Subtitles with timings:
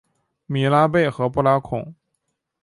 [0.47, 1.93] 米拉贝和布拉孔。